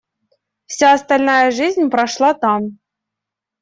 [0.65, 2.79] Вся остальная жизнь прошла там.